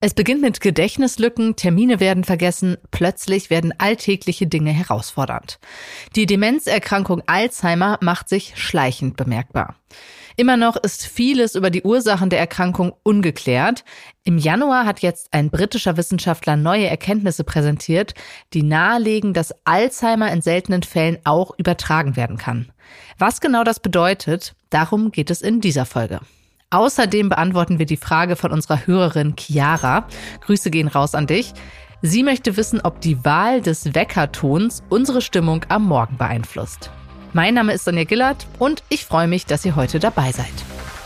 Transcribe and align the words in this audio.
Es 0.00 0.14
beginnt 0.14 0.42
mit 0.42 0.60
Gedächtnislücken, 0.60 1.56
Termine 1.56 1.98
werden 1.98 2.22
vergessen, 2.22 2.76
plötzlich 2.92 3.50
werden 3.50 3.74
alltägliche 3.78 4.46
Dinge 4.46 4.70
herausfordernd. 4.70 5.58
Die 6.14 6.26
Demenzerkrankung 6.26 7.24
Alzheimer 7.26 7.98
macht 8.00 8.28
sich 8.28 8.52
schleichend 8.54 9.16
bemerkbar. 9.16 9.74
Immer 10.36 10.56
noch 10.56 10.76
ist 10.76 11.04
vieles 11.04 11.56
über 11.56 11.68
die 11.70 11.82
Ursachen 11.82 12.30
der 12.30 12.38
Erkrankung 12.38 12.92
ungeklärt. 13.02 13.84
Im 14.22 14.38
Januar 14.38 14.86
hat 14.86 15.00
jetzt 15.00 15.32
ein 15.32 15.50
britischer 15.50 15.96
Wissenschaftler 15.96 16.54
neue 16.54 16.86
Erkenntnisse 16.86 17.42
präsentiert, 17.42 18.14
die 18.54 18.62
nahelegen, 18.62 19.34
dass 19.34 19.52
Alzheimer 19.64 20.30
in 20.30 20.42
seltenen 20.42 20.84
Fällen 20.84 21.18
auch 21.24 21.58
übertragen 21.58 22.14
werden 22.14 22.36
kann. 22.36 22.70
Was 23.18 23.40
genau 23.40 23.64
das 23.64 23.80
bedeutet, 23.80 24.54
darum 24.70 25.10
geht 25.10 25.32
es 25.32 25.42
in 25.42 25.60
dieser 25.60 25.86
Folge. 25.86 26.20
Außerdem 26.70 27.30
beantworten 27.30 27.78
wir 27.78 27.86
die 27.86 27.96
Frage 27.96 28.36
von 28.36 28.52
unserer 28.52 28.86
Hörerin 28.86 29.34
Chiara. 29.38 30.06
Grüße 30.42 30.70
gehen 30.70 30.88
raus 30.88 31.14
an 31.14 31.26
dich. 31.26 31.54
Sie 32.02 32.22
möchte 32.22 32.56
wissen, 32.58 32.80
ob 32.82 33.00
die 33.00 33.24
Wahl 33.24 33.62
des 33.62 33.94
Weckertons 33.94 34.82
unsere 34.90 35.22
Stimmung 35.22 35.64
am 35.68 35.86
Morgen 35.86 36.18
beeinflusst. 36.18 36.90
Mein 37.32 37.54
Name 37.54 37.72
ist 37.72 37.84
Sonja 37.84 38.04
Gillard 38.04 38.46
und 38.58 38.82
ich 38.90 39.06
freue 39.06 39.28
mich, 39.28 39.46
dass 39.46 39.64
ihr 39.64 39.76
heute 39.76 39.98
dabei 39.98 40.30
seid. 40.30 40.46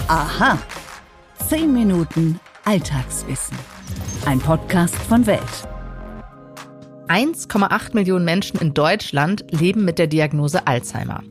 Aha. 0.09 0.59
Zehn 1.49 1.73
Minuten 1.73 2.41
Alltagswissen. 2.65 3.57
Ein 4.27 4.41
Podcast 4.41 4.97
von 4.97 5.27
Welt. 5.27 5.72
1,8 7.13 7.93
Millionen 7.93 8.25
Menschen 8.25 8.59
in 8.59 8.73
Deutschland 8.73 9.45
leben 9.51 9.85
mit 9.85 9.99
der 9.99 10.07
Diagnose 10.07 10.67
Alzheimer. 10.67 11.23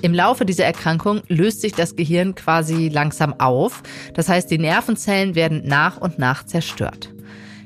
Im 0.00 0.14
Laufe 0.14 0.46
dieser 0.46 0.64
Erkrankung 0.64 1.22
löst 1.26 1.60
sich 1.60 1.72
das 1.72 1.96
Gehirn 1.96 2.36
quasi 2.36 2.88
langsam 2.88 3.34
auf. 3.40 3.82
Das 4.14 4.28
heißt, 4.28 4.48
die 4.48 4.58
Nervenzellen 4.58 5.34
werden 5.34 5.62
nach 5.64 5.96
und 5.96 6.20
nach 6.20 6.46
zerstört. 6.46 7.12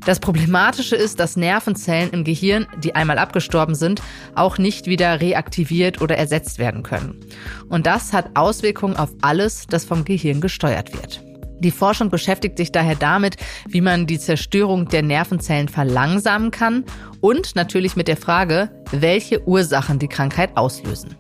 Das 0.07 0.19
Problematische 0.19 0.97
ist, 0.97 1.21
dass 1.21 1.37
Nervenzellen 1.37 2.09
im 2.13 2.25
Gehirn, 2.25 2.67
die 2.83 2.95
einmal 2.95 3.19
abgestorben 3.19 3.75
sind, 3.75 4.01
auch 4.35 4.57
nicht 4.57 4.87
wieder 4.87 5.21
reaktiviert 5.21 6.01
oder 6.01 6.16
ersetzt 6.16 6.59
werden 6.59 6.82
können. 6.82 7.21
Und 7.69 7.85
das 7.85 8.15
hat 8.15 8.30
Auswirkungen 8.35 8.97
auf 8.97 9.10
alles, 9.21 9.66
das 9.66 9.85
vom 9.85 10.07
Gehirn 10.07 10.41
gesteuert 10.41 10.95
wird. 10.95 11.27
Die 11.60 11.70
Forschung 11.70 12.09
beschäftigt 12.09 12.56
sich 12.56 12.73
daher 12.73 12.95
damit, 12.95 13.37
wie 13.66 13.80
man 13.80 14.06
die 14.06 14.18
Zerstörung 14.18 14.88
der 14.88 15.02
Nervenzellen 15.02 15.68
verlangsamen 15.68 16.51
kann 16.51 16.84
und 17.20 17.56
natürlich 17.56 17.96
mit 17.96 18.09
der 18.09 18.16
Frage, 18.16 18.70
welche 18.92 19.46
Ursachen 19.46 19.98
die 19.98 20.09
Krankheit 20.09 20.56
auslösen. 20.56 21.16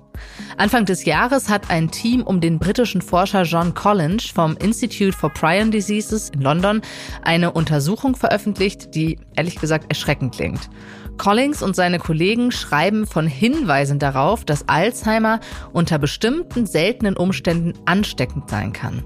Anfang 0.58 0.86
des 0.86 1.04
Jahres 1.04 1.48
hat 1.48 1.70
ein 1.70 1.88
Team 1.92 2.22
um 2.22 2.40
den 2.40 2.58
britischen 2.58 3.00
Forscher 3.00 3.44
John 3.44 3.74
Collins 3.74 4.26
vom 4.26 4.56
Institute 4.56 5.16
for 5.16 5.30
Prion 5.30 5.70
Diseases 5.70 6.30
in 6.30 6.40
London 6.40 6.82
eine 7.22 7.52
Untersuchung 7.52 8.16
veröffentlicht, 8.16 8.92
die 8.96 9.20
ehrlich 9.36 9.60
gesagt 9.60 9.84
erschreckend 9.88 10.34
klingt. 10.34 10.68
Collins 11.16 11.62
und 11.62 11.76
seine 11.76 12.00
Kollegen 12.00 12.50
schreiben 12.50 13.06
von 13.06 13.28
Hinweisen 13.28 14.00
darauf, 14.00 14.44
dass 14.44 14.68
Alzheimer 14.68 15.38
unter 15.72 15.96
bestimmten 16.00 16.66
seltenen 16.66 17.16
Umständen 17.16 17.74
ansteckend 17.84 18.50
sein 18.50 18.72
kann. 18.72 19.04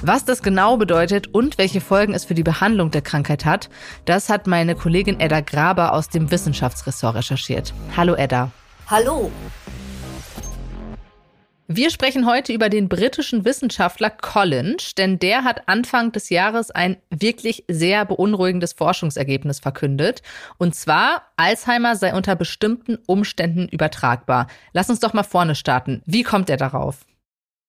Was 0.00 0.24
das 0.24 0.42
genau 0.42 0.78
bedeutet 0.78 1.34
und 1.34 1.58
welche 1.58 1.82
Folgen 1.82 2.14
es 2.14 2.24
für 2.24 2.34
die 2.34 2.42
Behandlung 2.42 2.90
der 2.90 3.02
Krankheit 3.02 3.44
hat, 3.44 3.68
das 4.06 4.30
hat 4.30 4.46
meine 4.46 4.74
Kollegin 4.74 5.20
Edda 5.20 5.42
Graber 5.42 5.92
aus 5.92 6.08
dem 6.08 6.30
Wissenschaftsressort 6.30 7.16
recherchiert. 7.16 7.74
Hallo 7.94 8.14
Edda. 8.14 8.50
Hallo. 8.86 9.30
Wir 11.66 11.88
sprechen 11.88 12.26
heute 12.26 12.52
über 12.52 12.68
den 12.68 12.90
britischen 12.90 13.46
Wissenschaftler 13.46 14.10
Collins, 14.10 14.94
denn 14.94 15.18
der 15.18 15.44
hat 15.44 15.66
Anfang 15.66 16.12
des 16.12 16.28
Jahres 16.28 16.70
ein 16.70 16.98
wirklich 17.08 17.64
sehr 17.68 18.04
beunruhigendes 18.04 18.74
Forschungsergebnis 18.74 19.60
verkündet. 19.60 20.20
Und 20.58 20.74
zwar, 20.74 21.22
Alzheimer 21.36 21.96
sei 21.96 22.12
unter 22.14 22.36
bestimmten 22.36 22.98
Umständen 23.06 23.66
übertragbar. 23.68 24.48
Lass 24.74 24.90
uns 24.90 25.00
doch 25.00 25.14
mal 25.14 25.22
vorne 25.22 25.54
starten. 25.54 26.02
Wie 26.04 26.22
kommt 26.22 26.50
er 26.50 26.58
darauf? 26.58 27.06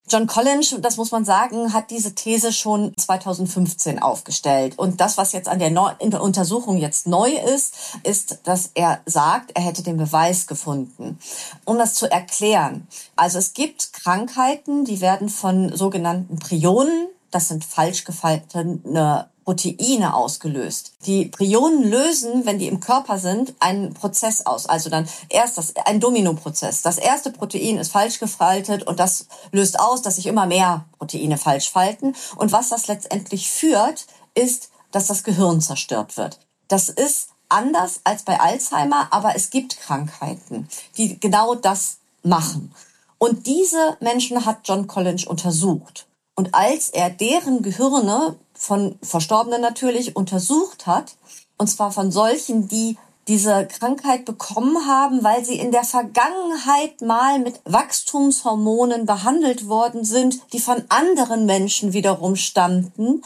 John 0.08 0.28
Collins, 0.28 0.76
das 0.82 0.98
muss 0.98 1.12
man 1.12 1.26
sagen, 1.26 1.74
hat 1.74 1.90
diese 1.90 2.14
These 2.14 2.54
schon 2.54 2.94
2015 2.96 4.00
aufgestellt. 4.00 4.78
Und 4.78 5.02
das, 5.02 5.18
was 5.18 5.32
jetzt 5.32 5.48
an 5.48 5.58
der, 5.58 5.72
Neu 5.72 5.92
der 6.00 6.22
Untersuchung 6.22 6.78
jetzt 6.78 7.08
neu 7.08 7.32
ist, 7.32 7.74
ist, 8.04 8.40
dass 8.44 8.70
er 8.76 9.02
sagt, 9.08 9.52
er 9.56 9.64
hätte 9.64 9.82
den 9.82 9.98
Beweis 9.98 10.46
gefunden. 10.46 11.18
Um 11.66 11.80
das 11.80 11.96
zu 11.96 12.10
erklären. 12.10 12.88
Also 13.16 13.40
es 13.40 13.54
gibt 13.54 13.94
Krankheiten, 13.94 14.86
die 14.86 15.02
werden 15.02 15.28
von 15.28 15.76
sogenannten 15.76 16.38
Prionen, 16.38 17.08
das 17.36 17.50
sind 17.50 17.66
falsch 17.66 18.06
gefaltene 18.06 19.30
Proteine 19.44 20.16
ausgelöst. 20.16 20.94
Die 21.06 21.26
Prionen 21.26 21.84
lösen, 21.84 22.46
wenn 22.46 22.60
die 22.60 22.68
im 22.68 22.80
Körper 22.80 23.20
sind, 23.20 23.54
einen 23.60 23.94
Prozess 23.94 24.46
aus. 24.46 24.68
Also 24.68 24.90
dann 24.90 25.08
erst 25.28 25.58
das, 25.58 25.74
ein 25.86 26.00
Dominoprozess. 26.00 26.82
Das 26.82 26.98
erste 26.98 27.32
Protein 27.32 27.78
ist 27.78 27.92
falsch 27.92 28.20
gefaltet 28.20 28.84
und 28.84 29.02
das 29.02 29.28
löst 29.52 29.80
aus, 29.82 30.02
dass 30.02 30.16
sich 30.16 30.28
immer 30.28 30.46
mehr 30.46 30.86
Proteine 30.98 31.38
falsch 31.38 31.70
falten. 31.70 32.16
Und 32.38 32.54
was 32.54 32.70
das 32.70 32.88
letztendlich 32.88 33.52
führt, 33.52 34.08
ist, 34.34 34.70
dass 34.92 35.08
das 35.08 35.26
Gehirn 35.26 35.60
zerstört 35.60 36.16
wird. 36.16 36.40
Das 36.70 36.88
ist 36.88 37.32
anders 37.50 38.00
als 38.06 38.24
bei 38.24 38.40
Alzheimer, 38.40 39.10
aber 39.12 39.36
es 39.36 39.50
gibt 39.50 39.78
Krankheiten, 39.82 40.70
die 40.98 41.20
genau 41.20 41.54
das 41.54 41.98
machen. 42.24 42.74
Und 43.18 43.46
diese 43.46 43.98
Menschen 44.00 44.46
hat 44.46 44.60
John 44.64 44.88
Collins 44.88 45.26
untersucht. 45.26 46.08
Und 46.36 46.54
als 46.54 46.90
er 46.90 47.10
deren 47.10 47.62
Gehirne 47.62 48.36
von 48.54 48.98
Verstorbenen 49.02 49.62
natürlich 49.62 50.16
untersucht 50.16 50.86
hat, 50.86 51.16
und 51.58 51.68
zwar 51.68 51.92
von 51.92 52.12
solchen, 52.12 52.68
die 52.68 52.98
diese 53.28 53.66
Krankheit 53.68 54.26
bekommen 54.26 54.86
haben, 54.86 55.24
weil 55.24 55.44
sie 55.44 55.58
in 55.58 55.72
der 55.72 55.84
Vergangenheit 55.84 57.02
mal 57.02 57.40
mit 57.40 57.60
Wachstumshormonen 57.66 59.06
behandelt 59.06 59.68
worden 59.68 60.06
sind, 60.06 60.42
die 60.54 60.60
von 60.60 60.84
anderen 60.90 61.46
Menschen 61.46 61.94
wiederum 61.94 62.36
stammten. 62.36 63.24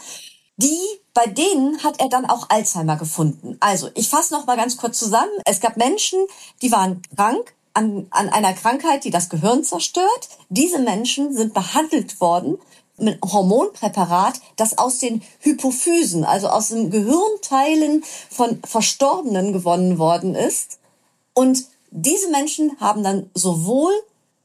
Die, 0.56 0.80
bei 1.12 1.26
denen 1.26 1.82
hat 1.82 2.00
er 2.00 2.08
dann 2.08 2.24
auch 2.24 2.48
Alzheimer 2.48 2.96
gefunden. 2.96 3.56
Also, 3.60 3.90
ich 3.94 4.08
fasse 4.08 4.32
noch 4.32 4.46
mal 4.46 4.56
ganz 4.56 4.76
kurz 4.76 4.98
zusammen. 4.98 5.32
Es 5.44 5.60
gab 5.60 5.76
Menschen, 5.76 6.18
die 6.62 6.72
waren 6.72 7.02
krank, 7.14 7.54
an, 7.74 8.06
an 8.10 8.28
einer 8.28 8.52
Krankheit, 8.52 9.04
die 9.04 9.10
das 9.10 9.28
Gehirn 9.28 9.64
zerstört. 9.64 10.28
Diese 10.48 10.78
Menschen 10.78 11.34
sind 11.34 11.54
behandelt 11.54 12.20
worden 12.20 12.58
Hormonpräparat, 13.24 14.40
das 14.56 14.78
aus 14.78 14.98
den 14.98 15.22
Hypophysen, 15.40 16.24
also 16.24 16.48
aus 16.48 16.68
den 16.68 16.90
Gehirnteilen 16.90 18.04
von 18.30 18.60
Verstorbenen 18.64 19.52
gewonnen 19.52 19.98
worden 19.98 20.34
ist. 20.34 20.78
Und 21.34 21.64
diese 21.90 22.30
Menschen 22.30 22.78
haben 22.80 23.02
dann 23.02 23.30
sowohl 23.34 23.92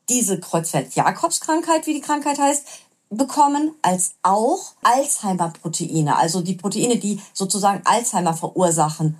diese 0.10 0.40
Kreuzfeld-Jakobs-Krankheit, 0.40 1.88
wie 1.88 1.94
die 1.94 2.02
Krankheit 2.02 2.40
heißt, 2.40 2.66
bekommen, 3.10 3.74
als 3.82 4.14
auch 4.24 4.74
Alzheimer-Proteine, 4.82 6.16
also 6.16 6.42
die 6.42 6.56
Proteine, 6.56 6.98
die 6.98 7.22
sozusagen 7.34 7.82
Alzheimer 7.86 8.34
verursachen. 8.34 9.18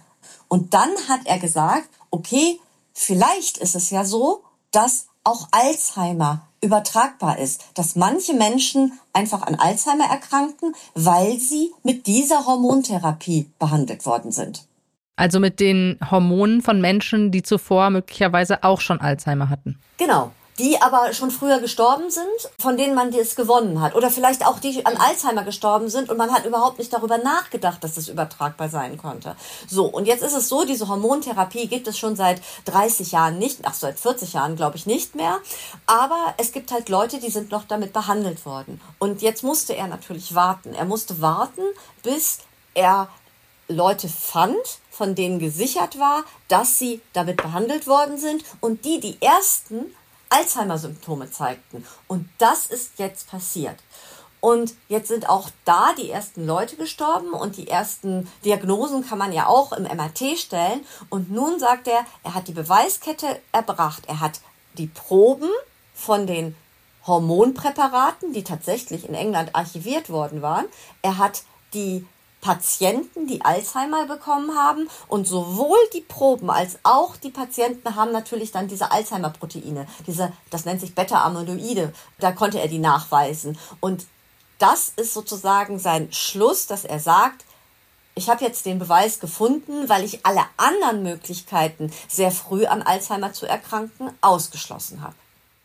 Und 0.48 0.74
dann 0.74 0.92
hat 1.08 1.22
er 1.26 1.40
gesagt, 1.40 1.90
okay, 2.12 2.60
vielleicht 2.94 3.58
ist 3.58 3.76
es 3.76 3.90
ja 3.90 4.06
so, 4.06 4.44
dass 4.72 5.08
auch 5.26 5.50
Alzheimer 5.52 6.48
übertragbar 6.62 7.38
ist, 7.38 7.66
dass 7.74 7.96
manche 7.96 8.34
Menschen 8.34 8.94
einfach 9.12 9.42
an 9.42 9.56
Alzheimer 9.56 10.06
erkranken, 10.06 10.74
weil 10.94 11.38
sie 11.40 11.72
mit 11.84 12.08
dieser 12.08 12.46
Hormontherapie 12.46 13.50
behandelt 13.60 14.06
worden 14.06 14.32
sind. 14.32 14.66
Also 15.18 15.40
mit 15.40 15.60
den 15.60 16.00
Hormonen 16.10 16.62
von 16.62 16.80
Menschen, 16.80 17.32
die 17.32 17.44
zuvor 17.44 17.90
möglicherweise 17.90 18.64
auch 18.64 18.82
schon 18.82 19.02
Alzheimer 19.02 19.50
hatten. 19.50 19.80
Genau 19.98 20.32
die 20.60 20.82
aber 20.82 21.14
schon 21.14 21.32
früher 21.32 21.60
gestorben 21.60 22.10
sind, 22.10 22.26
von 22.60 22.78
denen 22.78 22.96
man 22.96 23.14
es 23.14 23.36
gewonnen 23.36 23.82
hat. 23.82 23.96
Oder 23.96 24.10
vielleicht 24.10 24.46
auch 24.46 24.60
die 24.60 24.86
an 24.86 24.98
Alzheimer 24.98 25.44
gestorben 25.44 25.90
sind 25.90 26.10
und 26.10 26.18
man 26.18 26.32
hat 26.32 26.46
überhaupt 26.46 26.80
nicht 26.80 26.94
darüber 26.94 27.18
nachgedacht, 27.18 27.84
dass 27.84 27.96
das 27.96 28.08
übertragbar 28.08 28.70
sein 28.70 28.98
konnte. 28.98 29.36
So, 29.68 29.86
und 29.86 30.06
jetzt 30.06 30.24
ist 30.24 30.36
es 30.36 30.48
so, 30.48 30.66
diese 30.66 30.88
Hormontherapie 30.88 31.68
gibt 31.68 31.88
es 31.88 31.98
schon 31.98 32.16
seit 32.16 32.42
30 32.66 33.12
Jahren 33.12 33.38
nicht, 33.38 33.60
ach, 33.64 33.74
seit 33.74 34.00
40 34.00 34.34
Jahren 34.34 34.56
glaube 34.56 34.78
ich 34.78 34.86
nicht 34.86 35.16
mehr. 35.16 35.40
Aber 35.88 36.34
es 36.38 36.52
gibt 36.52 36.72
halt 36.72 36.90
Leute, 36.90 37.20
die 37.20 37.30
sind 37.30 37.52
noch 37.52 37.66
damit 37.66 37.92
behandelt 37.92 38.46
worden. 38.46 38.80
Und 39.00 39.22
jetzt 39.22 39.44
musste 39.44 39.76
er 39.76 39.88
natürlich 39.88 40.36
warten. 40.36 40.74
Er 40.74 40.86
musste 40.86 41.22
warten, 41.22 41.62
bis 42.02 42.40
er 42.74 43.10
Leute 43.68 44.08
fand, 44.08 44.56
von 44.92 45.16
denen 45.16 45.40
gesichert 45.40 46.00
war, 46.00 46.24
dass 46.48 46.78
sie 46.78 47.02
damit 47.14 47.38
behandelt 47.38 47.88
worden 47.88 48.18
sind. 48.18 48.44
Und 48.62 48.86
die, 48.86 49.00
die 49.00 49.22
ersten, 49.22 49.94
Alzheimer-Symptome 50.36 51.32
zeigten. 51.32 51.86
Und 52.08 52.30
das 52.38 52.68
ist 52.68 53.00
jetzt 53.00 53.30
passiert. 53.30 53.78
Und 54.42 54.76
jetzt 54.90 55.08
sind 55.08 55.28
auch 55.28 55.50
da 55.64 55.94
die 55.98 56.12
ersten 56.12 56.46
Leute 56.46 56.76
gestorben 56.76 57.30
und 57.30 57.58
die 57.58 57.68
ersten 57.68 58.30
Diagnosen 58.44 59.04
kann 59.04 59.18
man 59.18 59.34
ja 59.34 59.48
auch 59.48 59.72
im 59.72 59.84
MRT 59.84 60.38
stellen. 60.38 60.86
Und 61.10 61.32
nun 61.32 61.58
sagt 61.58 61.88
er, 61.88 62.06
er 62.24 62.36
hat 62.36 62.48
die 62.48 62.54
Beweiskette 62.54 63.42
erbracht. 63.52 64.04
Er 64.08 64.20
hat 64.20 64.42
die 64.78 64.86
Proben 64.86 65.50
von 65.96 66.28
den 66.28 66.56
Hormonpräparaten, 67.08 68.34
die 68.34 68.44
tatsächlich 68.44 69.08
in 69.08 69.16
England 69.16 69.56
archiviert 69.56 70.10
worden 70.10 70.42
waren. 70.42 70.66
Er 71.02 71.18
hat 71.18 71.44
die 71.74 72.06
Patienten, 72.46 73.26
die 73.26 73.44
Alzheimer 73.44 74.06
bekommen 74.06 74.56
haben. 74.56 74.88
Und 75.08 75.28
sowohl 75.28 75.80
die 75.94 76.02
Proben 76.02 76.52
als 76.52 76.78
auch 76.84 77.18
die 77.18 77.32
Patienten 77.32 77.96
haben 77.96 78.12
natürlich 78.12 78.52
dann 78.52 78.68
diese 78.68 78.92
Alzheimer-Proteine, 78.92 79.88
diese, 80.06 80.32
das 80.52 80.64
nennt 80.66 80.80
sich 80.80 80.94
Beta-Amyloide. 80.94 81.92
Da 82.20 82.32
konnte 82.34 82.60
er 82.60 82.68
die 82.68 82.78
nachweisen. 82.78 83.58
Und 83.80 84.06
das 84.60 84.94
ist 84.96 85.16
sozusagen 85.16 85.80
sein 85.80 86.14
Schluss, 86.14 86.68
dass 86.68 86.86
er 86.86 87.00
sagt, 87.00 87.46
ich 88.14 88.30
habe 88.30 88.46
jetzt 88.46 88.68
den 88.68 88.78
Beweis 88.78 89.20
gefunden, 89.20 89.90
weil 89.90 90.04
ich 90.04 90.24
alle 90.24 90.46
anderen 90.56 91.02
Möglichkeiten, 91.02 91.92
sehr 92.08 92.30
früh 92.30 92.68
an 92.68 92.84
Alzheimer 92.84 93.34
zu 93.34 93.48
erkranken, 93.48 94.12
ausgeschlossen 94.22 95.02
habe. 95.02 95.16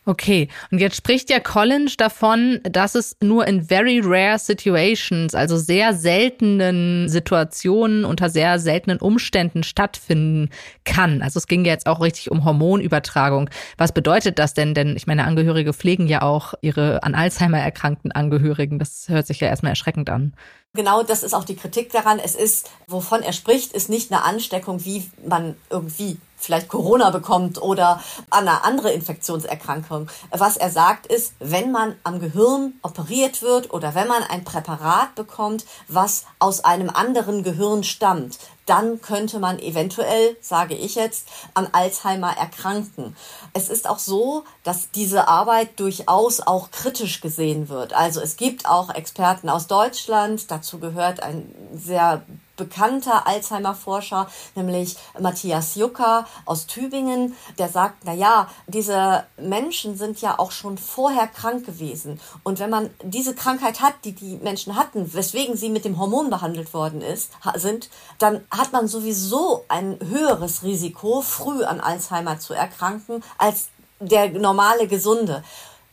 Okay, 0.06 0.48
und 0.70 0.78
jetzt 0.78 0.96
spricht 0.96 1.28
ja 1.28 1.40
Collins 1.40 1.98
davon, 1.98 2.60
dass 2.62 2.94
es 2.94 3.18
nur 3.22 3.46
in 3.46 3.62
very 3.62 4.00
rare 4.02 4.38
situations, 4.38 5.34
also 5.34 5.58
sehr 5.58 5.92
seltenen 5.92 7.10
Situationen 7.10 8.06
unter 8.06 8.30
sehr 8.30 8.58
seltenen 8.58 8.98
Umständen 8.98 9.62
stattfinden 9.62 10.48
kann. 10.84 11.20
Also 11.20 11.36
es 11.36 11.46
ging 11.46 11.66
ja 11.66 11.72
jetzt 11.72 11.86
auch 11.86 12.00
richtig 12.00 12.30
um 12.30 12.46
Hormonübertragung. 12.46 13.50
Was 13.76 13.92
bedeutet 13.92 14.38
das 14.38 14.54
denn? 14.54 14.72
Denn 14.72 14.96
ich 14.96 15.06
meine, 15.06 15.24
Angehörige 15.24 15.74
pflegen 15.74 16.06
ja 16.06 16.22
auch 16.22 16.54
ihre 16.62 17.02
an 17.02 17.14
Alzheimer 17.14 17.58
erkrankten 17.58 18.10
Angehörigen. 18.10 18.78
Das 18.78 19.10
hört 19.10 19.26
sich 19.26 19.38
ja 19.40 19.48
erstmal 19.48 19.72
erschreckend 19.72 20.08
an. 20.08 20.32
Genau, 20.72 21.02
das 21.02 21.22
ist 21.22 21.34
auch 21.34 21.44
die 21.44 21.56
Kritik 21.56 21.92
daran. 21.92 22.18
Es 22.24 22.36
ist, 22.36 22.70
wovon 22.86 23.22
er 23.22 23.34
spricht, 23.34 23.74
ist 23.74 23.90
nicht 23.90 24.10
eine 24.10 24.24
Ansteckung, 24.24 24.84
wie 24.84 25.10
man 25.26 25.56
irgendwie 25.68 26.16
vielleicht 26.40 26.68
Corona 26.68 27.10
bekommt 27.10 27.60
oder 27.60 28.02
eine 28.30 28.64
andere 28.64 28.92
Infektionserkrankung. 28.92 30.08
Was 30.30 30.56
er 30.56 30.70
sagt 30.70 31.06
ist, 31.06 31.34
wenn 31.38 31.70
man 31.70 31.94
am 32.02 32.20
Gehirn 32.20 32.74
operiert 32.82 33.42
wird 33.42 33.72
oder 33.72 33.94
wenn 33.94 34.08
man 34.08 34.22
ein 34.22 34.44
Präparat 34.44 35.14
bekommt, 35.14 35.64
was 35.88 36.24
aus 36.38 36.64
einem 36.64 36.90
anderen 36.90 37.42
Gehirn 37.42 37.84
stammt, 37.84 38.38
dann 38.70 39.00
könnte 39.00 39.40
man 39.40 39.58
eventuell, 39.58 40.36
sage 40.40 40.74
ich 40.74 40.94
jetzt, 40.94 41.26
an 41.54 41.68
Alzheimer 41.72 42.36
erkranken. 42.36 43.16
Es 43.52 43.68
ist 43.68 43.88
auch 43.88 43.98
so, 43.98 44.44
dass 44.62 44.92
diese 44.92 45.26
Arbeit 45.26 45.80
durchaus 45.80 46.40
auch 46.40 46.70
kritisch 46.70 47.20
gesehen 47.20 47.68
wird. 47.68 47.92
Also 47.92 48.20
es 48.20 48.36
gibt 48.36 48.66
auch 48.66 48.90
Experten 48.94 49.48
aus 49.48 49.66
Deutschland, 49.66 50.52
dazu 50.52 50.78
gehört 50.78 51.20
ein 51.20 51.52
sehr 51.74 52.22
bekannter 52.60 53.26
Alzheimer-Forscher, 53.26 54.28
nämlich 54.54 54.96
Matthias 55.18 55.74
Jucker 55.74 56.26
aus 56.44 56.66
Tübingen, 56.66 57.34
der 57.58 57.70
sagt, 57.70 58.04
na 58.04 58.12
ja, 58.12 58.48
diese 58.66 59.24
Menschen 59.38 59.96
sind 59.96 60.20
ja 60.20 60.38
auch 60.38 60.50
schon 60.50 60.76
vorher 60.76 61.26
krank 61.26 61.64
gewesen. 61.64 62.20
Und 62.44 62.58
wenn 62.58 62.70
man 62.70 62.90
diese 63.02 63.34
Krankheit 63.34 63.80
hat, 63.80 63.94
die 64.04 64.12
die 64.12 64.36
Menschen 64.36 64.76
hatten, 64.76 65.12
weswegen 65.14 65.56
sie 65.56 65.70
mit 65.70 65.86
dem 65.86 65.98
Hormon 65.98 66.28
behandelt 66.28 66.74
worden 66.74 67.00
ist, 67.00 67.32
sind, 67.54 67.88
dann 68.18 68.44
hat 68.50 68.72
man 68.72 68.86
sowieso 68.88 69.64
ein 69.68 69.98
höheres 70.06 70.62
Risiko, 70.62 71.22
früh 71.22 71.64
an 71.64 71.80
Alzheimer 71.80 72.38
zu 72.38 72.52
erkranken, 72.52 73.24
als 73.38 73.68
der 74.00 74.30
normale 74.30 74.86
Gesunde. 74.86 75.42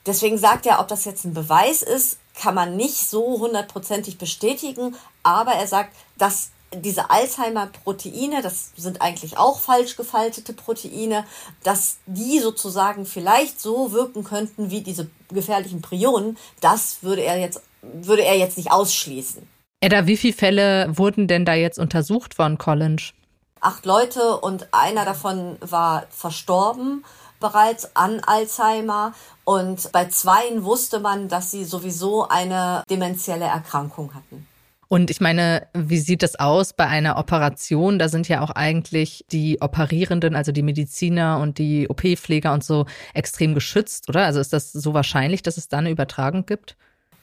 Deswegen 0.06 0.38
sagt 0.38 0.66
er, 0.66 0.80
ob 0.80 0.88
das 0.88 1.06
jetzt 1.06 1.26
ein 1.26 1.34
Beweis 1.34 1.82
ist, 1.82 2.18
kann 2.34 2.56
man 2.56 2.76
nicht 2.78 3.10
so 3.10 3.40
hundertprozentig 3.40 4.18
bestätigen, 4.18 4.96
aber 5.24 5.54
er 5.54 5.68
sagt, 5.68 5.96
dass 6.18 6.52
diese 6.74 7.10
Alzheimer-Proteine, 7.10 8.42
das 8.42 8.72
sind 8.76 9.02
eigentlich 9.02 9.38
auch 9.38 9.60
falsch 9.60 9.96
gefaltete 9.96 10.54
Proteine, 10.54 11.26
dass 11.64 11.98
die 12.06 12.40
sozusagen 12.40 13.06
vielleicht 13.06 13.62
so 13.62 13.92
wirken 13.92 14.24
könnten 14.24 14.70
wie 14.70 14.82
diese 14.82 15.10
gefährlichen 15.30 15.82
Prionen, 15.82 16.38
das 16.62 17.00
würde 17.02 17.24
er 17.24 17.40
jetzt, 17.40 17.62
würde 17.82 18.24
er 18.24 18.38
jetzt 18.38 18.58
nicht 18.58 18.72
ausschließen. 18.72 19.48
Edda, 19.80 20.08
wie 20.08 20.18
viele 20.18 20.34
Fälle 20.34 20.98
wurden 20.98 21.28
denn 21.28 21.46
da 21.46 21.54
jetzt 21.54 21.80
untersucht 21.80 22.34
von 22.34 22.58
Collins? 22.58 23.14
Acht 23.60 23.86
Leute 23.86 24.38
und 24.38 24.74
einer 24.74 25.06
davon 25.06 25.58
war 25.62 26.06
verstorben 26.10 27.04
bereits 27.40 27.96
an 27.96 28.20
Alzheimer 28.26 29.14
und 29.44 29.92
bei 29.92 30.06
zweien 30.06 30.64
wusste 30.64 31.00
man, 31.00 31.28
dass 31.28 31.52
sie 31.52 31.66
sowieso 31.66 32.28
eine 32.28 32.84
dementielle 32.90 33.46
Erkrankung 33.46 34.14
hatten. 34.14 34.48
Und 34.90 35.10
ich 35.10 35.20
meine, 35.20 35.68
wie 35.74 35.98
sieht 35.98 36.24
das 36.24 36.36
aus 36.40 36.74
bei 36.74 36.88
einer 36.88 37.18
Operation? 37.18 38.00
Da 38.00 38.08
sind 38.08 38.30
ja 38.30 38.42
auch 38.42 38.52
eigentlich 38.52 39.26
die 39.32 39.60
Operierenden, 39.62 40.36
also 40.36 40.52
die 40.52 40.62
Mediziner 40.62 41.40
und 41.40 41.58
die 41.58 41.90
OP-Pfleger 41.90 42.54
und 42.54 42.64
so 42.64 42.86
extrem 43.14 43.54
geschützt, 43.54 44.08
oder? 44.08 44.26
Also 44.26 44.40
ist 44.40 44.54
das 44.54 44.72
so 44.72 44.94
wahrscheinlich, 44.94 45.44
dass 45.44 45.58
es 45.58 45.68
da 45.68 45.80
eine 45.80 45.90
Übertragung 45.90 46.46
gibt? 46.46 46.78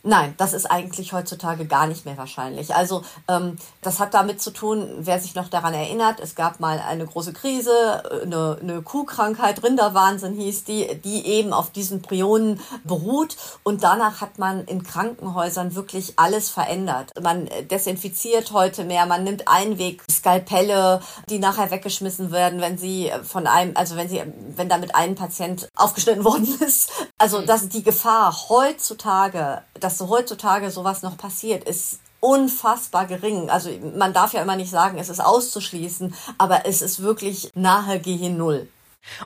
Nein, 0.06 0.34
das 0.36 0.52
ist 0.52 0.66
eigentlich 0.66 1.14
heutzutage 1.14 1.64
gar 1.64 1.86
nicht 1.86 2.04
mehr 2.04 2.18
wahrscheinlich. 2.18 2.74
Also 2.74 3.02
ähm, 3.26 3.56
das 3.80 4.00
hat 4.00 4.12
damit 4.12 4.42
zu 4.42 4.50
tun, 4.50 4.86
wer 4.98 5.18
sich 5.18 5.34
noch 5.34 5.48
daran 5.48 5.72
erinnert, 5.72 6.20
es 6.20 6.34
gab 6.34 6.60
mal 6.60 6.78
eine 6.78 7.06
große 7.06 7.32
Krise, 7.32 7.72
eine, 8.22 8.58
eine 8.60 8.82
Kuhkrankheit, 8.82 9.62
Rinderwahnsinn 9.62 10.34
hieß 10.34 10.64
die, 10.64 10.94
die 11.02 11.26
eben 11.26 11.54
auf 11.54 11.70
diesen 11.70 12.02
Prionen 12.02 12.60
beruht. 12.84 13.38
Und 13.62 13.82
danach 13.82 14.20
hat 14.20 14.38
man 14.38 14.66
in 14.66 14.82
Krankenhäusern 14.82 15.74
wirklich 15.74 16.18
alles 16.18 16.50
verändert. 16.50 17.10
Man 17.22 17.48
desinfiziert 17.70 18.52
heute 18.52 18.84
mehr, 18.84 19.06
man 19.06 19.24
nimmt 19.24 19.48
Einweg, 19.48 20.02
Skalpelle, 20.10 21.00
die 21.30 21.38
nachher 21.38 21.70
weggeschmissen 21.70 22.30
werden, 22.30 22.60
wenn 22.60 22.76
sie 22.76 23.10
von 23.22 23.46
einem, 23.46 23.74
also 23.74 23.96
wenn 23.96 24.10
sie, 24.10 24.22
wenn 24.54 24.68
damit 24.68 24.94
ein 24.94 25.14
Patient 25.14 25.66
aufgeschnitten 25.76 26.24
worden 26.26 26.46
ist. 26.60 26.90
Also 27.16 27.40
das 27.40 27.62
ist 27.62 27.72
die 27.72 27.82
Gefahr 27.82 28.50
heutzutage, 28.50 29.62
dass 29.78 30.00
heutzutage 30.00 30.70
sowas 30.70 31.02
noch 31.02 31.16
passiert, 31.16 31.64
ist 31.64 32.00
unfassbar 32.20 33.06
gering. 33.06 33.50
Also 33.50 33.70
man 33.96 34.12
darf 34.12 34.32
ja 34.32 34.42
immer 34.42 34.56
nicht 34.56 34.70
sagen, 34.70 34.98
es 34.98 35.08
ist 35.08 35.20
auszuschließen, 35.20 36.14
aber 36.38 36.66
es 36.66 36.80
ist 36.80 37.02
wirklich 37.02 37.50
nahe 37.54 38.00
gegen 38.00 38.36
Null. 38.36 38.68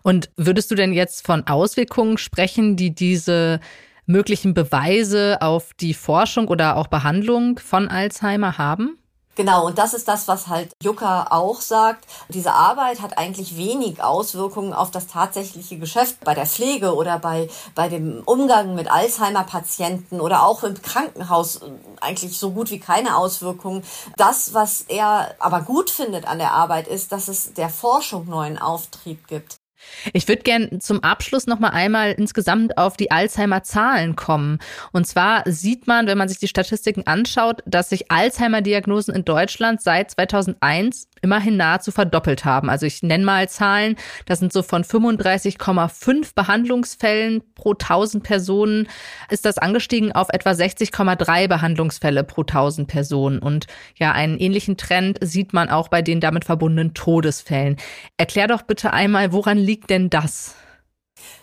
Und 0.03 0.31
würdest 0.37 0.71
du 0.71 0.75
denn 0.75 0.93
jetzt 0.93 1.25
von 1.25 1.47
Auswirkungen 1.47 2.19
sprechen, 2.19 2.77
die 2.77 2.93
diese 2.93 3.61
möglichen 4.07 4.55
Beweise 4.55 5.39
auf 5.41 5.75
die 5.75 5.95
Forschung 5.95 6.49
oder 6.49 6.77
auch 6.77 6.89
Behandlung 6.89 7.59
von 7.59 7.89
Alzheimer 7.89 8.59
haben? 8.59 8.99
Genau, 9.39 9.67
und 9.67 9.79
das 9.79 9.95
ist 9.95 10.09
das, 10.09 10.27
was 10.27 10.49
halt 10.49 10.73
Jucker 10.83 11.33
auch 11.33 11.61
sagt. 11.61 12.09
Diese 12.29 12.55
Arbeit 12.55 13.01
hat 13.01 13.19
eigentlich 13.19 13.57
wenig 13.57 14.03
Auswirkungen 14.03 14.73
auf 14.73 14.91
das 14.91 15.07
tatsächliche 15.07 15.79
Geschäft 15.79 16.19
bei 16.25 16.35
der 16.35 16.45
Pflege 16.45 16.93
oder 16.93 17.21
bei, 17.21 17.49
bei 17.77 17.89
dem 17.89 18.25
Umgang 18.25 18.75
mit 18.75 18.91
Alzheimer-Patienten 18.91 20.21
oder 20.21 20.43
auch 20.43 20.65
im 20.65 20.83
Krankenhaus 20.83 21.61
eigentlich 22.01 22.37
so 22.37 22.51
gut 22.51 22.73
wie 22.73 22.81
keine 22.81 23.17
Auswirkungen. 23.17 23.85
Das, 24.17 24.55
was 24.55 24.81
er 24.89 25.37
aber 25.39 25.61
gut 25.61 25.89
findet 25.89 26.27
an 26.27 26.39
der 26.39 26.53
Arbeit, 26.55 26.89
ist, 26.89 27.13
dass 27.13 27.29
es 27.29 27.55
der 27.55 27.69
Forschung 27.69 28.27
neuen 28.27 28.59
Auftrieb 28.59 29.29
gibt. 29.29 29.61
Ich 30.13 30.29
würde 30.29 30.43
gern 30.43 30.81
zum 30.81 31.03
Abschluss 31.03 31.47
noch 31.47 31.59
mal 31.59 31.71
einmal 31.71 32.13
insgesamt 32.13 32.79
auf 32.79 32.97
die 32.97 33.11
Alzheimer-Zahlen 33.11 34.17
kommen. 34.17 34.59
Und 34.93 35.07
zwar 35.07 35.43
sieht 35.47 35.87
man, 35.87 36.07
wenn 36.07 36.19
man 36.19 36.29
sich 36.29 36.39
die 36.39 36.49
Statistiken 36.49 37.07
anschaut, 37.07 37.63
dass 37.67 37.91
sich 37.91 38.11
Alzheimer-Diagnosen 38.11 39.15
in 39.15 39.25
Deutschland 39.25 39.83
seit 39.83 40.11
2001 40.11 41.09
immerhin 41.23 41.57
nahezu 41.57 41.91
verdoppelt 41.91 42.45
haben. 42.45 42.71
Also 42.71 42.87
ich 42.87 43.03
nenne 43.03 43.25
mal 43.25 43.49
Zahlen, 43.49 43.97
das 44.27 44.39
sind 44.39 44.53
so 44.53 44.63
von 44.63 44.85
35,5 44.85 46.35
Behandlungsfällen 46.35 47.43
pro 47.55 47.73
1000 47.73 48.23
Personen 48.23 48.89
ist 49.31 49.45
das 49.45 49.59
angestiegen 49.59 50.13
auf 50.13 50.29
etwa 50.31 50.51
60,3 50.51 51.49
Behandlungsfälle 51.49 52.25
pro 52.25 52.43
1000 52.43 52.89
Personen. 52.89 53.39
Und 53.39 53.67
ja, 53.97 54.13
einen 54.13 54.39
ähnlichen 54.39 54.77
Trend 54.77 55.19
sieht 55.23 55.53
man 55.53 55.69
auch 55.69 55.89
bei 55.89 56.03
den 56.03 56.21
damit 56.21 56.45
verbundenen 56.45 56.95
Todesfällen. 56.95 57.77
Erklär 58.17 58.47
doch 58.47 58.63
bitte 58.63 58.93
einmal, 58.93 59.33
woran 59.33 59.59
liegt 59.59 59.91
denn 59.91 60.11
das? 60.11 60.55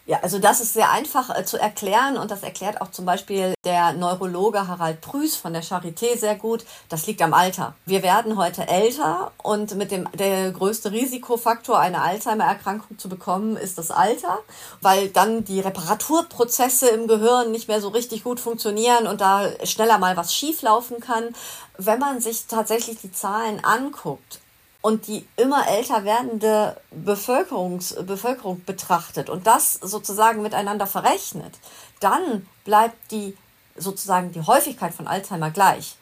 Ja, 0.07 0.19
also 0.21 0.37
das 0.37 0.61
ist 0.61 0.73
sehr 0.73 0.91
einfach 0.91 1.35
äh, 1.35 1.45
zu 1.45 1.57
erklären 1.57 2.17
und 2.17 2.29
das 2.29 2.43
erklärt 2.43 2.79
auch 2.79 2.91
zum 2.91 3.05
Beispiel 3.05 3.55
der 3.63 3.93
Neurologe 3.93 4.67
Harald 4.67 5.01
Prüß 5.01 5.35
von 5.35 5.51
der 5.51 5.63
Charité 5.63 6.15
sehr 6.15 6.35
gut. 6.35 6.63
Das 6.89 7.07
liegt 7.07 7.23
am 7.23 7.33
Alter. 7.33 7.73
Wir 7.87 8.03
werden 8.03 8.37
heute 8.37 8.67
älter 8.67 9.31
und 9.41 9.75
mit 9.75 9.89
dem 9.89 10.07
der 10.13 10.51
größte 10.51 10.91
Risikofaktor, 10.91 11.79
eine 11.79 12.03
Alzheimer-Erkrankung 12.03 12.99
zu 12.99 13.09
bekommen, 13.09 13.57
ist 13.57 13.79
das 13.79 13.89
Alter, 13.89 14.37
weil 14.81 15.09
dann 15.09 15.43
die 15.43 15.59
Reparaturprozesse 15.59 16.89
im 16.89 17.07
Gehirn 17.07 17.51
nicht 17.51 17.67
mehr 17.67 17.81
so 17.81 17.89
richtig 17.89 18.23
gut 18.23 18.39
funktionieren 18.39 19.07
und 19.07 19.21
da 19.21 19.49
schneller 19.63 19.97
mal 19.97 20.15
was 20.17 20.35
schieflaufen 20.35 20.99
kann. 20.99 21.35
Wenn 21.79 21.97
man 21.97 22.21
sich 22.21 22.45
tatsächlich 22.45 22.99
die 22.99 23.11
Zahlen 23.11 23.65
anguckt, 23.65 24.39
und 24.85 25.07
die 25.07 25.27
immer 25.35 25.67
älter 25.67 26.05
werdende 26.05 26.77
Bevölkerungs 26.91 27.95
Bevölkerung 28.05 28.63
betrachtet 28.65 29.31
und 29.31 29.47
das 29.47 29.73
sozusagen 29.73 30.43
miteinander 30.43 30.85
verrechnet, 30.85 31.55
dann 32.01 32.47
bleibt 32.65 33.09
die 33.09 33.35
sozusagen 33.75 34.31
die 34.31 34.45
Häufigkeit 34.45 34.93
von 34.93 35.07
Alzheimer 35.07 35.49
gleich 35.49 35.95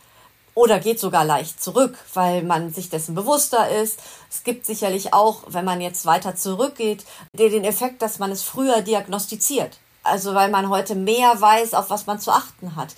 oder 0.54 0.82
geht 0.82 1.00
sogar 1.00 1.24
leicht 1.24 1.64
zurück, 1.64 1.98
weil 2.14 2.44
man 2.44 2.74
sich 2.74 2.90
dessen 2.90 3.16
bewusster 3.16 3.70
ist. 3.70 4.02
Es 4.30 4.44
gibt 4.44 4.66
sicherlich 4.66 5.14
auch, 5.14 5.44
wenn 5.48 5.64
man 5.64 5.80
jetzt 5.80 6.06
weiter 6.06 6.36
zurückgeht, 6.36 7.06
den 7.32 7.64
Effekt, 7.64 8.02
dass 8.02 8.20
man 8.20 8.34
es 8.34 8.44
früher 8.44 8.82
diagnostiziert. 8.82 9.78
Also 10.04 10.36
weil 10.36 10.50
man 10.50 10.68
heute 10.68 10.96
mehr 10.96 11.40
weiß, 11.40 11.74
auf 11.74 11.90
was 11.90 12.06
man 12.06 12.20
zu 12.20 12.32
achten 12.32 12.76
hat. 12.76 12.94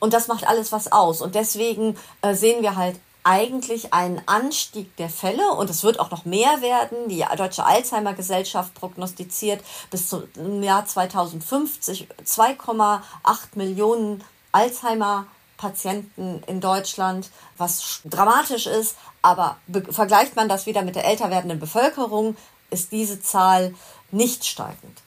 Und 0.00 0.12
das 0.12 0.28
macht 0.28 0.46
alles 0.46 0.70
was 0.70 0.92
aus. 0.92 1.22
Und 1.22 1.34
deswegen 1.34 1.96
äh, 2.20 2.34
sehen 2.34 2.60
wir 2.60 2.76
halt 2.76 3.00
eigentlich 3.24 3.92
einen 3.92 4.20
Anstieg 4.26 4.96
der 4.96 5.08
Fälle 5.08 5.50
und 5.52 5.70
es 5.70 5.82
wird 5.82 6.00
auch 6.00 6.10
noch 6.10 6.24
mehr 6.24 6.60
werden. 6.62 7.08
Die 7.08 7.24
Deutsche 7.36 7.64
Alzheimer 7.64 8.14
Gesellschaft 8.14 8.74
prognostiziert 8.74 9.62
bis 9.90 10.08
zum 10.08 10.62
Jahr 10.62 10.86
2050 10.86 12.08
2,8 12.24 13.00
Millionen 13.54 14.24
Alzheimer 14.52 15.26
Patienten 15.56 16.42
in 16.46 16.60
Deutschland, 16.60 17.30
was 17.58 18.00
dramatisch 18.04 18.66
ist. 18.66 18.96
Aber 19.20 19.58
vergleicht 19.90 20.34
man 20.34 20.48
das 20.48 20.66
wieder 20.66 20.82
mit 20.82 20.96
der 20.96 21.04
älter 21.04 21.30
werdenden 21.30 21.60
Bevölkerung, 21.60 22.36
ist 22.70 22.92
diese 22.92 23.20
Zahl 23.20 23.74
nicht 24.10 24.46
steigend. 24.46 25.02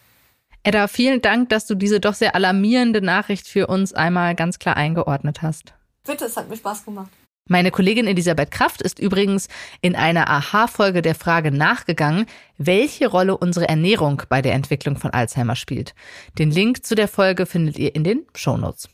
Edda, 0.61 0.87
vielen 0.87 1.21
Dank, 1.21 1.49
dass 1.49 1.65
du 1.65 1.75
diese 1.75 1.99
doch 1.99 2.13
sehr 2.13 2.35
alarmierende 2.35 3.01
Nachricht 3.01 3.47
für 3.47 3.67
uns 3.67 3.93
einmal 3.93 4.35
ganz 4.35 4.59
klar 4.59 4.77
eingeordnet 4.77 5.41
hast. 5.41 5.73
Bitte, 6.05 6.25
es 6.25 6.37
hat 6.37 6.49
mir 6.49 6.55
Spaß 6.55 6.85
gemacht. 6.85 7.09
Meine 7.49 7.71
Kollegin 7.71 8.07
Elisabeth 8.07 8.51
Kraft 8.51 8.81
ist 8.81 8.99
übrigens 8.99 9.49
in 9.81 9.97
einer 9.97 10.29
Aha-Folge 10.29 11.01
der 11.01 11.13
Frage 11.13 11.51
nachgegangen, 11.51 12.25
welche 12.57 13.07
Rolle 13.07 13.37
unsere 13.37 13.67
Ernährung 13.67 14.21
bei 14.29 14.41
der 14.41 14.53
Entwicklung 14.53 14.95
von 14.95 15.11
Alzheimer 15.11 15.57
spielt. 15.57 15.93
Den 16.39 16.51
Link 16.51 16.85
zu 16.85 16.95
der 16.95 17.09
Folge 17.09 17.45
findet 17.45 17.77
ihr 17.77 17.95
in 17.95 18.05
den 18.05 18.25
Shownotes. 18.33 18.87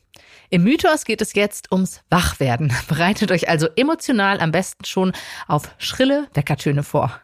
Im 0.50 0.64
Mythos 0.64 1.06
geht 1.06 1.22
es 1.22 1.36
jetzt 1.36 1.72
ums 1.72 2.02
Wachwerden. 2.10 2.74
Bereitet 2.88 3.32
euch 3.32 3.48
also 3.48 3.68
emotional 3.76 4.40
am 4.40 4.52
besten 4.52 4.84
schon 4.84 5.14
auf 5.48 5.76
schrille 5.78 6.28
Weckertöne 6.34 6.82
vor. 6.82 7.22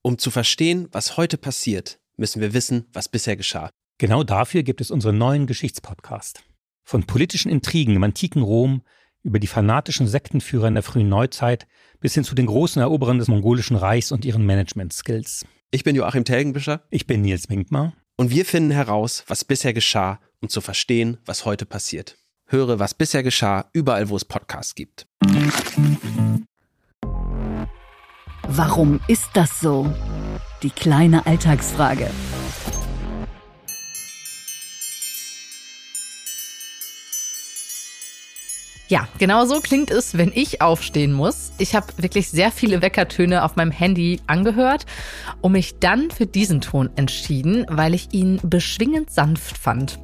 Um 0.00 0.16
zu 0.16 0.30
verstehen, 0.30 0.88
was 0.90 1.18
heute 1.18 1.36
passiert, 1.36 1.98
müssen 2.16 2.40
wir 2.40 2.54
wissen, 2.54 2.86
was 2.94 3.10
bisher 3.10 3.36
geschah. 3.36 3.68
Genau 3.98 4.24
dafür 4.24 4.62
gibt 4.62 4.80
es 4.80 4.90
unseren 4.90 5.18
neuen 5.18 5.46
Geschichtspodcast. 5.46 6.42
Von 6.82 7.04
politischen 7.04 7.50
Intrigen 7.50 7.94
im 7.94 8.02
antiken 8.02 8.40
Rom 8.40 8.80
über 9.22 9.38
die 9.38 9.46
fanatischen 9.46 10.06
Sektenführer 10.06 10.68
in 10.68 10.74
der 10.74 10.82
frühen 10.82 11.08
Neuzeit 11.08 11.66
bis 12.00 12.14
hin 12.14 12.24
zu 12.24 12.34
den 12.34 12.46
großen 12.46 12.80
Eroberern 12.80 13.18
des 13.18 13.28
mongolischen 13.28 13.76
Reichs 13.76 14.12
und 14.12 14.24
ihren 14.24 14.46
Management-Skills. 14.46 15.44
Ich 15.70 15.84
bin 15.84 15.94
Joachim 15.94 16.24
Telgenbischer. 16.24 16.82
Ich 16.90 17.06
bin 17.06 17.22
Nils 17.22 17.48
Winkmar. 17.48 17.92
Und 18.16 18.30
wir 18.30 18.44
finden 18.44 18.70
heraus, 18.70 19.24
was 19.28 19.44
bisher 19.44 19.72
geschah, 19.72 20.20
um 20.40 20.48
zu 20.48 20.60
verstehen, 20.60 21.18
was 21.24 21.44
heute 21.44 21.66
passiert. 21.66 22.16
Höre, 22.46 22.78
was 22.78 22.94
bisher 22.94 23.22
geschah, 23.22 23.70
überall, 23.72 24.08
wo 24.08 24.16
es 24.16 24.24
Podcasts 24.24 24.74
gibt. 24.74 25.06
Warum 28.48 29.00
ist 29.06 29.30
das 29.34 29.60
so? 29.60 29.92
Die 30.62 30.70
kleine 30.70 31.24
Alltagsfrage. 31.26 32.10
Ja, 38.90 39.06
genau 39.18 39.44
so 39.44 39.60
klingt 39.60 39.92
es, 39.92 40.18
wenn 40.18 40.32
ich 40.34 40.60
aufstehen 40.60 41.12
muss. 41.12 41.52
Ich 41.58 41.76
habe 41.76 41.86
wirklich 41.98 42.28
sehr 42.28 42.50
viele 42.50 42.82
Weckertöne 42.82 43.44
auf 43.44 43.54
meinem 43.54 43.70
Handy 43.70 44.18
angehört 44.26 44.84
und 45.40 45.52
mich 45.52 45.78
dann 45.78 46.10
für 46.10 46.26
diesen 46.26 46.60
Ton 46.60 46.90
entschieden, 46.96 47.64
weil 47.68 47.94
ich 47.94 48.12
ihn 48.12 48.40
beschwingend 48.42 49.12
sanft 49.12 49.56
fand. 49.56 50.00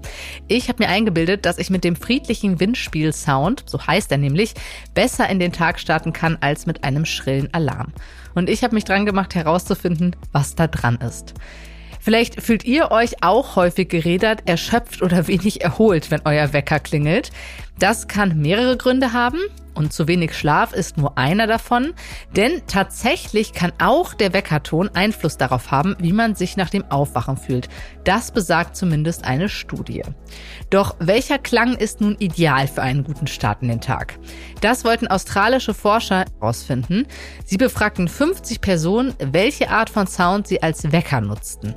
Ich 0.47 0.69
habe 0.69 0.85
mir 0.85 0.89
eingebildet, 0.89 1.47
dass 1.47 1.59
ich 1.59 1.69
mit 1.69 1.83
dem 1.83 1.97
friedlichen 1.97 2.61
Windspiel-Sound, 2.61 3.65
so 3.67 3.85
heißt 3.85 4.13
er 4.13 4.19
nämlich, 4.19 4.55
besser 4.95 5.29
in 5.29 5.41
den 5.41 5.51
Tag 5.51 5.81
starten 5.81 6.13
kann 6.13 6.39
als 6.41 6.67
mit 6.67 6.85
einem 6.85 7.07
schrillen 7.07 7.53
Alarm. 7.53 7.93
Und 8.37 8.49
ich 8.49 8.63
habe 8.63 8.77
mich 8.77 8.85
dran 8.85 9.05
gemacht 9.05 9.35
herauszufinden, 9.35 10.15
was 10.31 10.55
da 10.55 10.69
dran 10.69 10.95
ist. 10.99 11.35
Vielleicht 12.07 12.41
fühlt 12.41 12.63
ihr 12.63 12.93
euch 12.93 13.25
auch 13.25 13.57
häufig 13.57 13.89
gerädert, 13.89 14.49
erschöpft 14.49 15.03
oder 15.03 15.27
wenig 15.27 15.63
erholt, 15.63 16.13
wenn 16.13 16.21
euer 16.25 16.53
Wecker 16.53 16.79
klingelt. 16.79 17.33
Das 17.79 18.09
kann 18.09 18.39
mehrere 18.39 18.77
Gründe 18.77 19.13
haben 19.13 19.39
und 19.77 19.93
zu 19.93 20.09
wenig 20.09 20.35
Schlaf 20.35 20.73
ist 20.73 20.97
nur 20.97 21.19
einer 21.19 21.47
davon, 21.47 21.93
denn 22.35 22.63
tatsächlich 22.67 23.53
kann 23.53 23.73
auch 23.79 24.15
der 24.15 24.33
Weckerton 24.33 24.89
Einfluss 24.95 25.37
darauf 25.37 25.71
haben, 25.71 25.95
wie 25.99 26.15
man 26.15 26.35
sich 26.35 26.57
nach 26.57 26.71
dem 26.71 26.91
Aufwachen 26.91 27.37
fühlt. 27.37 27.69
Das 28.05 28.31
besagt 28.31 28.77
zumindest 28.77 29.27
eine 29.27 29.51
Studie. 29.51 30.03
Doch 30.71 30.97
welcher 30.99 31.39
Klang 31.39 31.77
ist 31.77 32.01
nun 32.01 32.17
ideal 32.19 32.67
für 32.67 32.83
einen 32.83 33.05
guten 33.05 33.27
Start 33.27 33.61
in 33.61 33.69
den 33.69 33.83
Tag? 33.83 34.19
Das 34.63 34.85
wollten 34.85 35.07
australische 35.07 35.75
Forscher 35.75 36.25
herausfinden. 36.41 37.07
Sie 37.45 37.59
befragten 37.59 38.09
50 38.09 38.63
Personen, 38.63 39.15
welche 39.19 39.69
Art 39.71 39.91
von 39.91 40.07
Sound 40.07 40.47
sie 40.47 40.63
als 40.63 40.91
Wecker 40.91 41.21
nutzten. 41.21 41.75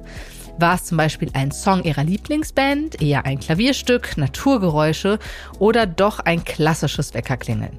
War 0.60 0.75
es 0.75 0.84
zum 0.84 0.98
Beispiel 0.98 1.30
ein 1.34 1.51
Song 1.51 1.84
ihrer 1.86 2.04
Lieblingsband, 2.04 3.01
eher 3.01 3.25
ein 3.25 3.39
Klavierstück, 3.39 4.18
Naturgeräusche 4.18 5.18
oder 5.58 5.86
doch 5.86 6.20
ein 6.20 6.44
klassisches 6.44 7.13
Weckerklingeln? 7.13 7.78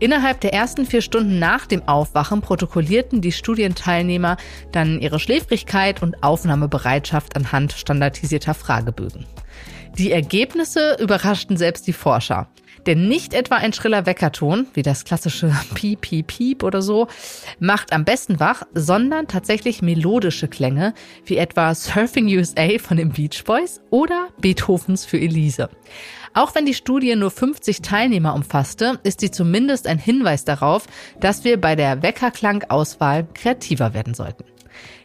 Innerhalb 0.00 0.40
der 0.40 0.52
ersten 0.52 0.86
vier 0.86 1.02
Stunden 1.02 1.38
nach 1.38 1.66
dem 1.66 1.86
Aufwachen 1.86 2.40
protokollierten 2.40 3.20
die 3.20 3.30
Studienteilnehmer 3.30 4.38
dann 4.72 5.00
ihre 5.00 5.20
Schläfrigkeit 5.20 6.02
und 6.02 6.20
Aufnahmebereitschaft 6.24 7.36
anhand 7.36 7.72
standardisierter 7.72 8.54
Fragebögen. 8.54 9.24
Die 9.96 10.10
Ergebnisse 10.10 10.96
überraschten 10.98 11.56
selbst 11.56 11.86
die 11.86 11.92
Forscher. 11.92 12.48
Denn 12.86 13.08
nicht 13.08 13.34
etwa 13.34 13.56
ein 13.56 13.72
schriller 13.72 14.06
Weckerton, 14.06 14.68
wie 14.74 14.82
das 14.82 15.04
klassische 15.04 15.52
Piep, 15.74 16.02
Piep, 16.02 16.28
Piep 16.28 16.62
oder 16.62 16.82
so, 16.82 17.08
macht 17.58 17.92
am 17.92 18.04
besten 18.04 18.38
wach, 18.38 18.62
sondern 18.74 19.26
tatsächlich 19.26 19.82
melodische 19.82 20.48
Klänge, 20.48 20.94
wie 21.24 21.36
etwa 21.36 21.74
Surfing 21.74 22.28
USA 22.28 22.78
von 22.78 22.96
den 22.96 23.10
Beach 23.10 23.42
Boys 23.44 23.80
oder 23.90 24.28
Beethovens 24.40 25.04
für 25.04 25.18
Elise. 25.18 25.68
Auch 26.34 26.54
wenn 26.54 26.66
die 26.66 26.74
Studie 26.74 27.16
nur 27.16 27.30
50 27.30 27.80
Teilnehmer 27.80 28.34
umfasste, 28.34 29.00
ist 29.02 29.20
sie 29.20 29.30
zumindest 29.30 29.86
ein 29.86 29.98
Hinweis 29.98 30.44
darauf, 30.44 30.86
dass 31.18 31.44
wir 31.44 31.58
bei 31.58 31.76
der 31.76 32.02
Weckerklangauswahl 32.02 33.26
kreativer 33.32 33.94
werden 33.94 34.12
sollten. 34.12 34.44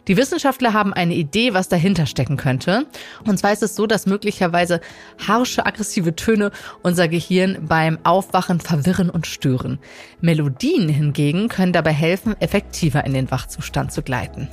Die 0.08 0.16
Wissenschaftler 0.16 0.72
haben 0.72 0.92
eine 0.92 1.14
Idee, 1.14 1.54
was 1.54 1.68
dahinter 1.68 2.06
stecken 2.06 2.36
könnte. 2.36 2.86
Und 3.24 3.38
zwar 3.38 3.52
ist 3.52 3.62
es 3.62 3.76
so, 3.76 3.86
dass 3.86 4.06
möglicherweise 4.06 4.80
harsche, 5.26 5.64
aggressive 5.64 6.16
Töne 6.16 6.50
unser 6.82 7.06
Gehirn 7.08 7.66
beim 7.68 7.98
Aufwachen 8.02 8.60
verwirren 8.60 9.10
und 9.10 9.26
stören. 9.26 9.78
Melodien 10.20 10.88
hingegen 10.88 11.48
können 11.48 11.72
dabei 11.72 11.92
helfen, 11.92 12.34
effektiver 12.40 13.04
in 13.04 13.14
den 13.14 13.30
Wachzustand 13.30 13.92
zu 13.92 14.02
gleiten. 14.02 14.48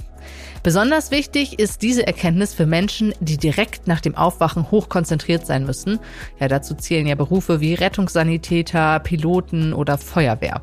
Besonders 0.61 1.09
wichtig 1.11 1.57
ist 1.57 1.81
diese 1.81 2.05
Erkenntnis 2.05 2.53
für 2.53 2.65
Menschen, 2.65 3.13
die 3.21 3.37
direkt 3.37 3.87
nach 3.87 4.01
dem 4.01 4.15
Aufwachen 4.15 4.69
hochkonzentriert 4.71 5.45
sein 5.45 5.65
müssen. 5.65 5.99
Ja, 6.39 6.49
dazu 6.49 6.75
zählen 6.75 7.07
ja 7.07 7.15
Berufe 7.15 7.61
wie 7.61 7.75
Rettungssanitäter, 7.75 8.99
Piloten 8.99 9.73
oder 9.73 9.97
Feuerwehr. 9.97 10.61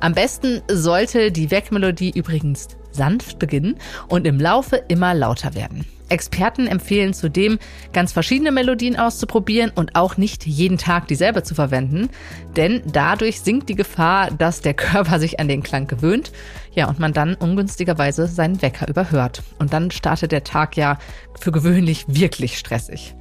Am 0.00 0.14
besten 0.14 0.62
sollte 0.70 1.32
die 1.32 1.50
Weckmelodie 1.50 2.12
übrigens 2.14 2.68
sanft 2.92 3.38
beginnen 3.38 3.76
und 4.08 4.26
im 4.26 4.38
Laufe 4.38 4.76
immer 4.88 5.14
lauter 5.14 5.54
werden. 5.54 5.84
Experten 6.12 6.66
empfehlen 6.66 7.14
zudem, 7.14 7.58
ganz 7.94 8.12
verschiedene 8.12 8.52
Melodien 8.52 8.98
auszuprobieren 8.98 9.72
und 9.74 9.96
auch 9.96 10.18
nicht 10.18 10.46
jeden 10.46 10.76
Tag 10.76 11.08
dieselbe 11.08 11.42
zu 11.42 11.54
verwenden, 11.54 12.10
denn 12.54 12.82
dadurch 12.92 13.40
sinkt 13.40 13.70
die 13.70 13.74
Gefahr, 13.74 14.30
dass 14.30 14.60
der 14.60 14.74
Körper 14.74 15.18
sich 15.18 15.40
an 15.40 15.48
den 15.48 15.62
Klang 15.62 15.86
gewöhnt, 15.86 16.30
ja, 16.74 16.88
und 16.88 16.98
man 16.98 17.12
dann 17.12 17.34
ungünstigerweise 17.34 18.26
seinen 18.26 18.62
Wecker 18.62 18.88
überhört. 18.88 19.42
Und 19.58 19.72
dann 19.72 19.90
startet 19.90 20.32
der 20.32 20.44
Tag 20.44 20.76
ja 20.76 20.98
für 21.38 21.52
gewöhnlich 21.52 22.04
wirklich 22.08 22.58
stressig. 22.58 23.14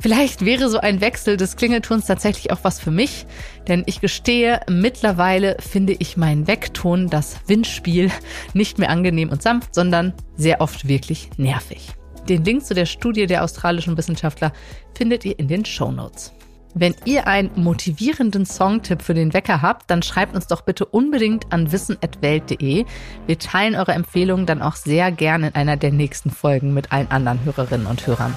Vielleicht 0.00 0.44
wäre 0.44 0.70
so 0.70 0.78
ein 0.78 1.00
Wechsel 1.02 1.36
des 1.36 1.56
Klingeltons 1.56 2.06
tatsächlich 2.06 2.52
auch 2.52 2.60
was 2.62 2.80
für 2.80 2.90
mich, 2.90 3.26
denn 3.68 3.82
ich 3.86 4.00
gestehe, 4.00 4.60
mittlerweile 4.68 5.56
finde 5.60 5.94
ich 5.98 6.16
meinen 6.16 6.46
Weckton, 6.46 7.08
das 7.08 7.36
Windspiel, 7.46 8.10
nicht 8.54 8.78
mehr 8.78 8.88
angenehm 8.88 9.28
und 9.28 9.42
sanft, 9.42 9.74
sondern 9.74 10.14
sehr 10.36 10.62
oft 10.62 10.88
wirklich 10.88 11.28
nervig. 11.36 11.90
Den 12.28 12.44
Link 12.44 12.64
zu 12.64 12.74
der 12.74 12.86
Studie 12.86 13.26
der 13.26 13.44
australischen 13.44 13.96
Wissenschaftler 13.96 14.52
findet 14.94 15.24
ihr 15.24 15.38
in 15.38 15.48
den 15.48 15.64
Show 15.64 15.92
Notes. 15.92 16.32
Wenn 16.72 16.94
ihr 17.04 17.26
einen 17.26 17.50
motivierenden 17.56 18.46
Songtipp 18.46 19.02
für 19.02 19.14
den 19.14 19.34
Wecker 19.34 19.60
habt, 19.60 19.90
dann 19.90 20.02
schreibt 20.02 20.36
uns 20.36 20.46
doch 20.46 20.60
bitte 20.60 20.84
unbedingt 20.84 21.52
an 21.52 21.72
wissen.welt.de. 21.72 22.84
Wir 23.26 23.38
teilen 23.38 23.74
eure 23.74 23.92
Empfehlungen 23.92 24.46
dann 24.46 24.62
auch 24.62 24.76
sehr 24.76 25.10
gerne 25.10 25.48
in 25.48 25.54
einer 25.56 25.76
der 25.76 25.90
nächsten 25.90 26.30
Folgen 26.30 26.72
mit 26.72 26.92
allen 26.92 27.10
anderen 27.10 27.44
Hörerinnen 27.44 27.86
und 27.86 28.06
Hörern. 28.06 28.36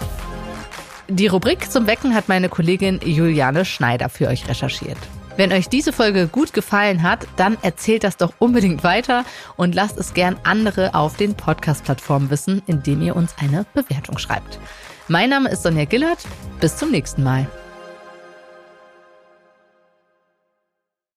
Die 1.16 1.28
Rubrik 1.28 1.72
zum 1.72 1.86
Wecken 1.86 2.16
hat 2.16 2.28
meine 2.28 2.50
Kollegin 2.50 3.00
Juliane 3.06 3.66
Schneider 3.66 4.10
für 4.10 4.30
euch 4.30 4.50
recherchiert. 4.50 4.98
Wenn 5.38 5.52
euch 5.54 5.70
diese 5.70 5.94
Folge 5.94 6.26
gut 6.26 6.54
gefallen 6.54 7.04
hat, 7.04 7.28
dann 7.36 7.56
erzählt 7.62 8.04
das 8.04 8.18
doch 8.18 8.34
unbedingt 8.40 8.84
weiter 8.84 9.24
und 9.56 9.76
lasst 9.76 10.00
es 10.00 10.16
gern 10.16 10.38
andere 10.44 10.96
auf 10.96 11.16
den 11.16 11.36
Podcast-Plattformen 11.36 12.32
wissen, 12.32 12.64
indem 12.66 13.04
ihr 13.04 13.16
uns 13.16 13.36
eine 13.40 13.68
Bewertung 13.76 14.18
schreibt. 14.18 14.58
Mein 15.08 15.30
Name 15.30 15.50
ist 15.50 15.62
Sonja 15.62 15.86
Gillert. 15.86 16.26
Bis 16.60 16.78
zum 16.78 16.90
nächsten 16.90 17.22
Mal. 17.22 17.48